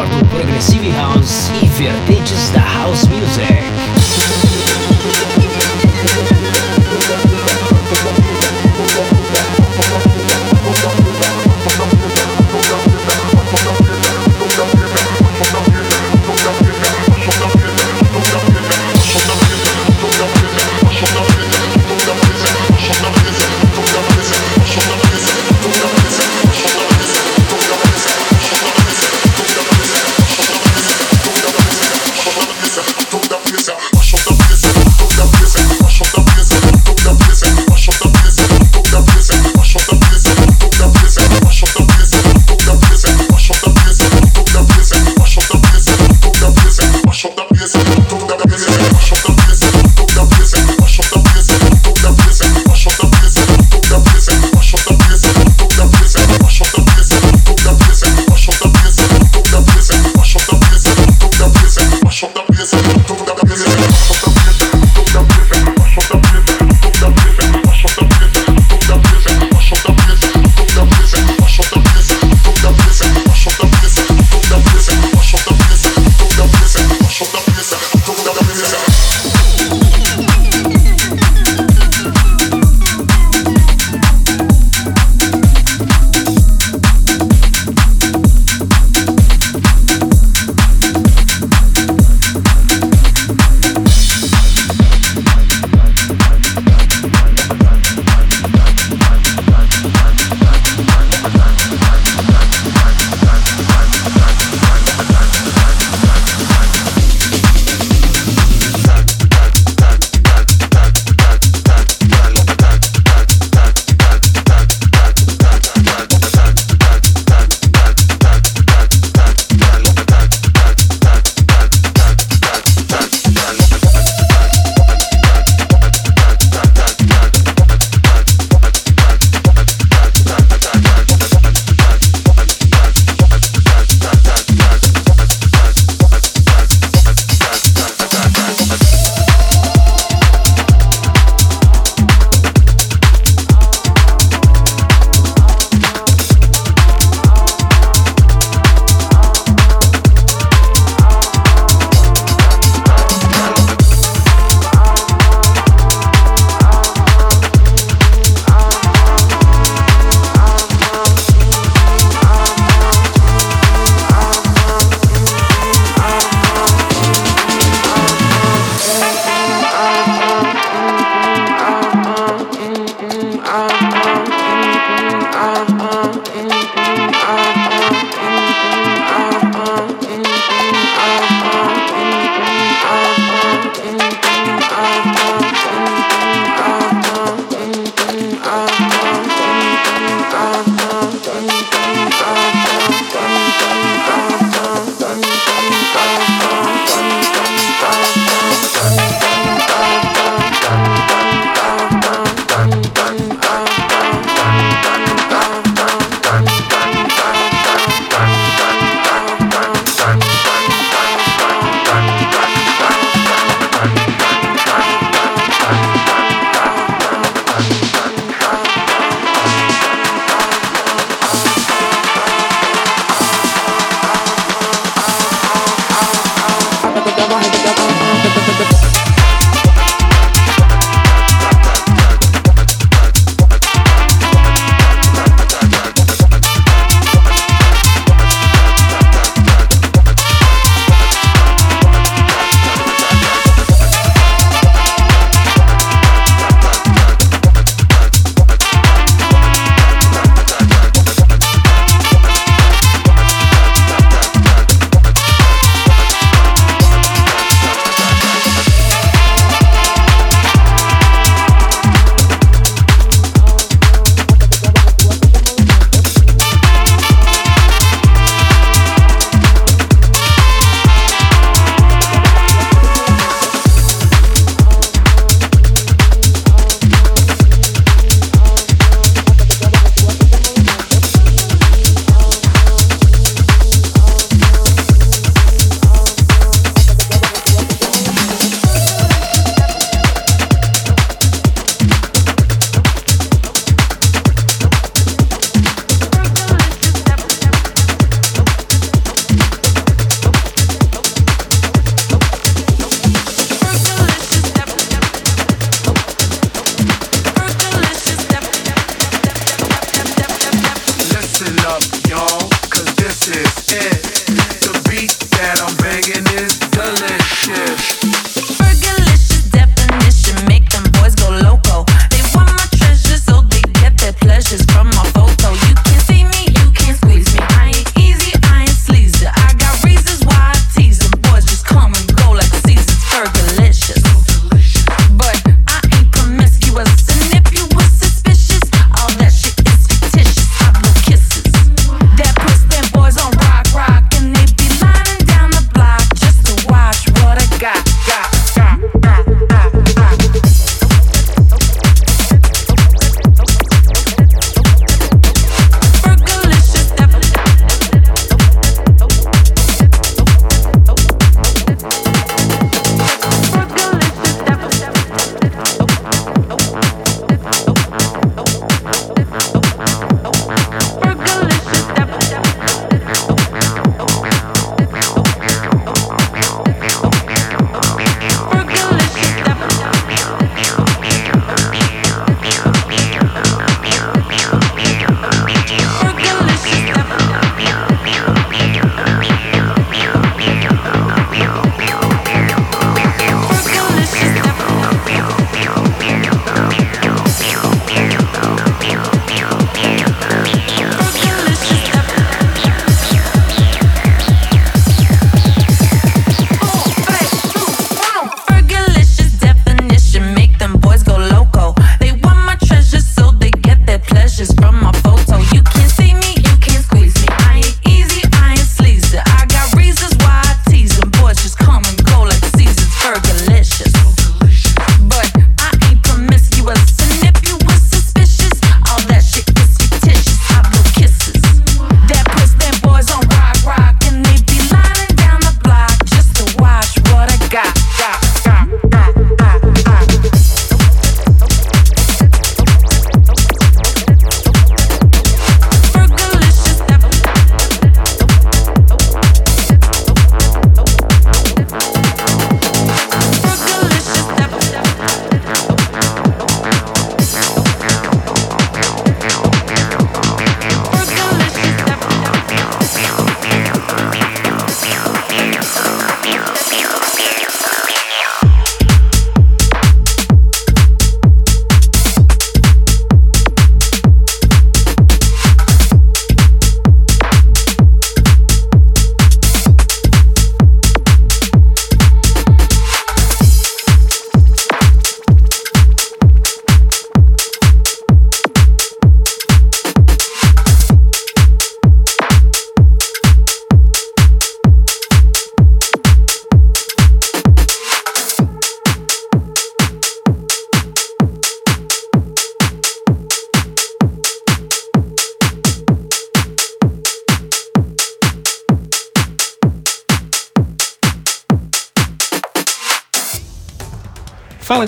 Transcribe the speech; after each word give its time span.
melhor 0.00 0.06
do 0.06 0.24
Progressive 0.26 0.90
House 0.90 1.50
e 1.62 1.66
Vertente. 1.66 2.09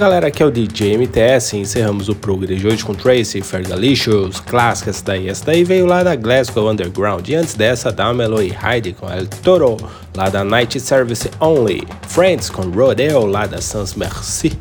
Galera, 0.02 0.26
aqui 0.26 0.42
é 0.42 0.46
o 0.46 0.50
DJ 0.50 0.98
MTS. 0.98 1.56
Encerramos 1.56 2.08
o 2.08 2.14
Progress 2.16 2.60
de 2.60 2.66
hoje 2.66 2.84
com 2.84 2.92
Tracy, 2.92 3.40
Fergalicious, 3.40 4.40
clássica 4.40 4.90
essa 4.90 5.04
daí. 5.04 5.28
Essa 5.28 5.44
daí 5.44 5.62
veio 5.62 5.86
lá 5.86 6.02
da 6.02 6.16
Glasgow 6.16 6.68
Underground. 6.68 7.28
E 7.28 7.36
antes 7.36 7.54
dessa, 7.54 7.92
Damelo 7.92 8.42
e 8.42 8.52
Heidi 8.52 8.94
com 8.94 9.08
El 9.08 9.28
Toro, 9.28 9.76
lá 10.16 10.28
da 10.28 10.42
Night 10.42 10.80
Service 10.80 11.30
Only. 11.38 11.86
Friends 12.08 12.50
com 12.50 12.62
Rodeo, 12.62 13.26
lá 13.26 13.46
da 13.46 13.60
Sans 13.60 13.94
Merci. 13.94 14.58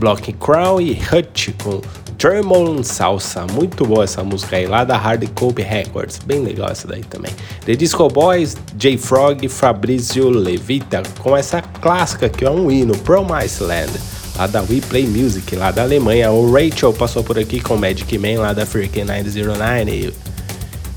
Block 0.00 0.32
Crown 0.32 0.80
e 0.80 0.98
Hutch 1.12 1.50
com 1.62 1.80
Tremolin 2.18 2.82
Salsa, 2.82 3.46
muito 3.52 3.86
boa 3.86 4.02
essa 4.02 4.24
música 4.24 4.56
aí, 4.56 4.66
lá 4.66 4.82
da 4.82 4.96
Hard 4.96 5.24
Copy 5.36 5.62
Records, 5.62 6.18
bem 6.18 6.40
legal 6.40 6.70
essa 6.70 6.88
daí 6.88 7.04
também. 7.04 7.32
The 7.64 7.76
Disco 7.76 8.08
Boys, 8.08 8.56
J 8.74 8.96
Frog 8.98 9.46
Fabrizio 9.48 10.30
Levita, 10.30 11.02
com 11.20 11.36
essa 11.36 11.62
clássica 11.62 12.28
que 12.28 12.44
é 12.44 12.50
um 12.50 12.70
hino, 12.70 12.96
Promise 12.98 13.62
Land, 13.62 13.92
lá 14.36 14.46
da 14.46 14.60
We 14.62 14.80
Play 14.88 15.06
Music, 15.06 15.54
lá 15.56 15.70
da 15.70 15.82
Alemanha. 15.82 16.30
O 16.30 16.52
Rachel 16.52 16.92
passou 16.92 17.22
por 17.22 17.38
aqui 17.38 17.60
com 17.60 17.76
Magic 17.76 18.18
Man, 18.18 18.40
lá 18.40 18.52
da 18.52 18.66
Freaking 18.66 19.04
909. 19.04 20.12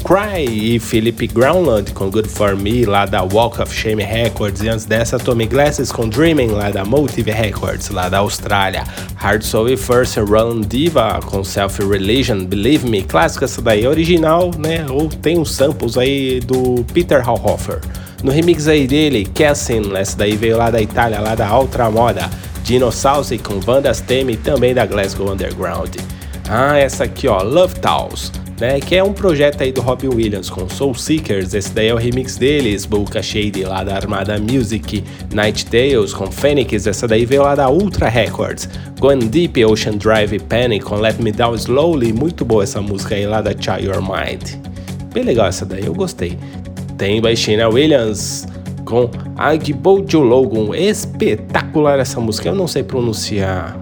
Cry 0.03 0.75
e 0.75 0.79
Philip 0.79 1.27
Groundland 1.27 1.91
com 1.91 2.09
Good 2.09 2.29
For 2.29 2.55
Me 2.55 2.85
lá 2.85 3.05
da 3.05 3.23
Walk 3.23 3.61
of 3.61 3.73
Shame 3.73 4.03
Records. 4.03 4.61
E 4.61 4.69
antes 4.69 4.85
dessa 4.85 5.19
Tommy 5.19 5.45
Glasses 5.47 5.91
com 5.91 6.07
Dreaming 6.07 6.51
lá 6.51 6.69
da 6.69 6.85
Motive 6.85 7.31
Records 7.31 7.89
lá 7.89 8.07
da 8.07 8.19
Austrália. 8.19 8.85
Hard 9.15 9.41
Soul 9.41 9.69
e 9.69 9.75
First 9.75 10.15
Roland 10.17 10.61
Diva 10.61 11.19
com 11.25 11.43
Self 11.43 11.83
Religion 11.83 12.45
Believe 12.45 12.87
Me. 12.87 13.01
Clássica 13.01 13.45
essa 13.45 13.61
daí 13.61 13.85
original 13.85 14.51
né? 14.57 14.85
Ou 14.89 15.09
tem 15.09 15.37
uns 15.37 15.53
samples 15.53 15.97
aí 15.97 16.39
do 16.39 16.85
Peter 16.93 17.21
Hallhofer. 17.21 17.81
No 18.23 18.31
remix 18.31 18.67
aí 18.67 18.87
dele 18.87 19.25
Cassin 19.25 19.93
essa 19.93 20.15
daí 20.15 20.37
veio 20.37 20.57
lá 20.57 20.71
da 20.71 20.81
Itália 20.81 21.19
lá 21.19 21.35
da 21.35 21.53
Ultra 21.53 21.91
Moda 21.91 22.29
Dino 22.67 22.91
Salsi 22.91 23.37
com 23.37 23.61
Vandas 23.61 24.01
Teme 24.01 24.35
também 24.35 24.73
da 24.73 24.85
Glasgow 24.85 25.31
Underground 25.31 25.95
ah 26.49 26.77
essa 26.77 27.05
aqui 27.05 27.25
ó 27.25 27.41
Love 27.41 27.75
Towels 27.79 28.29
né? 28.59 28.81
Que 28.81 28.95
é 28.95 29.03
um 29.03 29.13
projeto 29.13 29.61
aí 29.61 29.71
do 29.71 29.79
Robin 29.79 30.09
Williams 30.09 30.49
com 30.49 30.67
Soul 30.67 30.93
Seekers, 30.95 31.53
esse 31.53 31.71
daí 31.71 31.87
é 31.87 31.93
o 31.93 31.97
remix 31.97 32.35
deles, 32.35 32.85
Boca 32.85 33.21
Shade 33.21 33.63
lá 33.63 33.85
da 33.85 33.95
Armada 33.95 34.37
Music, 34.37 35.01
Night 35.33 35.65
Tales 35.67 36.13
com 36.13 36.29
Phoenix, 36.29 36.87
essa 36.87 37.07
daí 37.07 37.25
veio 37.25 37.43
lá 37.43 37.55
da 37.55 37.69
Ultra 37.69 38.09
Records, 38.09 38.67
Going 38.99 39.27
Deep, 39.27 39.63
Ocean 39.63 39.95
Drive 39.95 40.39
Panic 40.39 40.83
com 40.83 40.95
Let 40.95 41.19
Me 41.19 41.31
Down 41.31 41.55
Slowly, 41.55 42.11
muito 42.11 42.43
boa 42.43 42.63
essa 42.63 42.81
música 42.81 43.15
aí 43.15 43.25
lá 43.25 43.41
da 43.41 43.51
Child 43.51 43.85
Your 43.85 44.01
Mind. 44.01 44.55
Bem 45.13 45.23
legal 45.23 45.47
essa 45.47 45.65
daí, 45.65 45.85
eu 45.85 45.93
gostei. 45.93 46.37
Tem 46.97 47.21
Baixina 47.21 47.69
Williams 47.69 48.47
Agbojo 49.35 50.19
Logan, 50.19 50.75
espetacular 50.77 51.99
essa 51.99 52.19
música, 52.19 52.49
eu 52.49 52.55
não 52.55 52.67
sei 52.67 52.83
pronunciar 52.83 53.77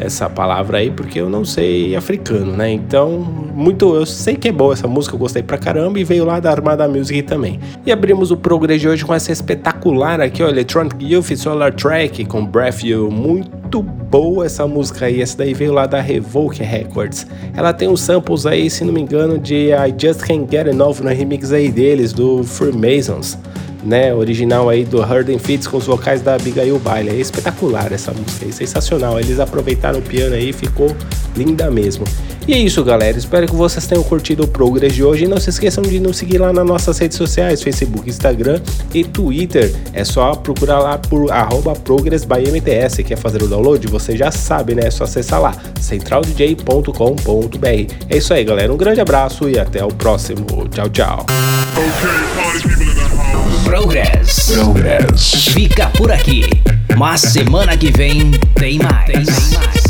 essa 0.00 0.30
palavra 0.30 0.78
aí 0.78 0.90
porque 0.90 1.20
eu 1.20 1.28
não 1.28 1.44
sei 1.44 1.94
africano, 1.96 2.56
né? 2.56 2.70
Então, 2.70 3.10
muito 3.54 3.94
eu 3.94 4.06
sei 4.06 4.36
que 4.36 4.48
é 4.48 4.52
boa 4.52 4.72
essa 4.72 4.86
música, 4.86 5.14
eu 5.14 5.18
gostei 5.18 5.42
pra 5.42 5.58
caramba 5.58 5.98
e 5.98 6.04
veio 6.04 6.24
lá 6.24 6.40
da 6.40 6.50
Armada 6.50 6.86
Music 6.88 7.22
também. 7.22 7.58
E 7.84 7.92
abrimos 7.92 8.30
o 8.30 8.36
Progress 8.36 8.80
de 8.80 8.88
hoje 8.88 9.04
com 9.04 9.14
essa 9.14 9.32
espetacular 9.32 10.20
aqui, 10.20 10.42
ó, 10.42 10.48
Electronic 10.48 11.04
Youth 11.04 11.36
Solar 11.36 11.74
Track 11.74 12.24
com 12.26 12.44
Breath 12.44 12.84
You, 12.84 13.10
muito 13.10 13.82
boa 13.82 14.46
essa 14.46 14.66
música 14.66 15.06
aí, 15.06 15.20
essa 15.20 15.38
daí 15.38 15.52
veio 15.52 15.72
lá 15.72 15.86
da 15.86 16.00
Revoke 16.00 16.62
Records. 16.62 17.26
Ela 17.54 17.72
tem 17.72 17.88
uns 17.88 18.00
samples 18.00 18.46
aí, 18.46 18.70
se 18.70 18.84
não 18.84 18.92
me 18.92 19.00
engano, 19.00 19.38
de 19.38 19.70
I 19.70 19.94
Just 19.98 20.20
Can't 20.20 20.46
Get 20.50 20.66
Enough 20.66 21.00
no 21.02 21.10
remix 21.10 21.52
aí 21.52 21.70
deles, 21.70 22.12
do 22.12 22.42
Freemasons 22.44 23.38
né, 23.88 24.14
original 24.14 24.68
aí 24.68 24.84
do 24.84 25.00
Hurden 25.00 25.38
Fits 25.38 25.66
com 25.66 25.78
os 25.78 25.86
vocais 25.86 26.20
da 26.20 26.34
Abigail 26.34 26.78
Bailey. 26.78 27.16
É 27.16 27.20
espetacular 27.20 27.90
essa 27.92 28.12
música, 28.12 28.46
é 28.46 28.52
sensacional. 28.52 29.18
Eles 29.18 29.40
aproveitaram 29.40 29.98
o 29.98 30.02
piano 30.02 30.34
aí 30.34 30.52
ficou 30.52 30.94
linda 31.34 31.70
mesmo. 31.70 32.04
E 32.46 32.54
é 32.54 32.58
isso, 32.58 32.82
galera. 32.82 33.18
Espero 33.18 33.46
que 33.46 33.54
vocês 33.54 33.86
tenham 33.86 34.02
curtido 34.02 34.44
o 34.44 34.48
Progress 34.48 34.94
de 34.94 35.04
hoje. 35.04 35.24
E 35.24 35.28
não 35.28 35.38
se 35.38 35.50
esqueçam 35.50 35.82
de 35.82 36.00
nos 36.00 36.16
seguir 36.16 36.38
lá 36.38 36.50
nas 36.50 36.66
nossas 36.66 36.96
redes 36.96 37.18
sociais: 37.18 37.62
Facebook, 37.62 38.08
Instagram 38.08 38.58
e 38.94 39.04
Twitter. 39.04 39.74
É 39.92 40.02
só 40.02 40.34
procurar 40.34 40.78
lá 40.78 40.96
por 40.96 41.26
ProgressByMTS. 41.84 43.02
Quer 43.04 43.18
fazer 43.18 43.42
o 43.42 43.48
download? 43.48 43.86
Você 43.88 44.16
já 44.16 44.30
sabe, 44.30 44.74
né? 44.74 44.86
É 44.86 44.90
só 44.90 45.04
acessar 45.04 45.42
lá: 45.42 45.54
centraldj.com.br. 45.78 47.94
É 48.08 48.16
isso 48.16 48.32
aí, 48.32 48.44
galera. 48.44 48.72
Um 48.72 48.78
grande 48.78 49.00
abraço 49.00 49.46
e 49.46 49.58
até 49.58 49.84
o 49.84 49.88
próximo. 49.88 50.46
Tchau, 50.70 50.88
tchau. 50.88 51.26
Progress. 53.68 54.50
Progress. 54.50 55.44
Fica 55.52 55.90
por 55.90 56.10
aqui. 56.10 56.42
Mas 56.96 57.20
semana 57.20 57.76
que 57.76 57.90
vem 57.90 58.30
tem 58.54 58.78
mais. 58.78 59.04
Tem 59.04 59.24
mais. 59.26 59.87